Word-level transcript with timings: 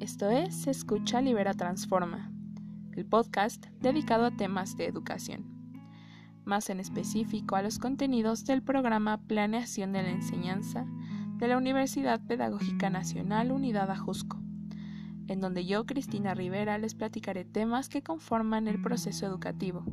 Esto 0.00 0.28
es 0.28 0.66
Escucha, 0.66 1.20
Libera, 1.20 1.54
Transforma, 1.54 2.32
el 2.92 3.06
podcast 3.06 3.64
dedicado 3.80 4.26
a 4.26 4.32
temas 4.32 4.76
de 4.76 4.86
educación, 4.86 5.44
más 6.44 6.68
en 6.68 6.80
específico 6.80 7.54
a 7.54 7.62
los 7.62 7.78
contenidos 7.78 8.44
del 8.44 8.60
programa 8.60 9.18
Planeación 9.18 9.92
de 9.92 10.02
la 10.02 10.10
Enseñanza 10.10 10.84
de 11.36 11.46
la 11.46 11.56
Universidad 11.56 12.20
Pedagógica 12.26 12.90
Nacional 12.90 13.52
Unidad 13.52 13.88
Ajusco, 13.90 14.42
en 15.28 15.40
donde 15.40 15.64
yo, 15.64 15.86
Cristina 15.86 16.34
Rivera, 16.34 16.76
les 16.76 16.94
platicaré 16.94 17.44
temas 17.44 17.88
que 17.88 18.02
conforman 18.02 18.66
el 18.66 18.82
proceso 18.82 19.26
educativo. 19.26 19.84